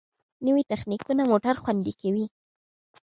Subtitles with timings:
[0.45, 2.25] نوې تخنیکونه موټر خوندي کوي.